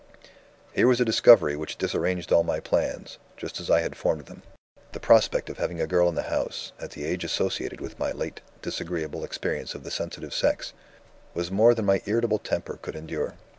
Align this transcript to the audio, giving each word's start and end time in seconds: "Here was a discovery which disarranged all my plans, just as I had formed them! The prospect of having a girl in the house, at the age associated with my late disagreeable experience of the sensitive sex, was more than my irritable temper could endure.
"Here 0.73 0.87
was 0.87 0.99
a 0.99 1.05
discovery 1.05 1.55
which 1.55 1.77
disarranged 1.77 2.31
all 2.31 2.41
my 2.41 2.59
plans, 2.59 3.19
just 3.37 3.59
as 3.59 3.69
I 3.69 3.81
had 3.81 3.95
formed 3.95 4.25
them! 4.25 4.41
The 4.93 4.99
prospect 4.99 5.47
of 5.47 5.59
having 5.59 5.79
a 5.79 5.85
girl 5.85 6.09
in 6.09 6.15
the 6.15 6.23
house, 6.23 6.71
at 6.81 6.89
the 6.89 7.03
age 7.05 7.23
associated 7.23 7.79
with 7.79 7.99
my 7.99 8.11
late 8.11 8.41
disagreeable 8.63 9.23
experience 9.23 9.75
of 9.75 9.83
the 9.83 9.91
sensitive 9.91 10.33
sex, 10.33 10.73
was 11.35 11.51
more 11.51 11.75
than 11.75 11.85
my 11.85 12.01
irritable 12.07 12.39
temper 12.39 12.79
could 12.81 12.95
endure. 12.95 13.35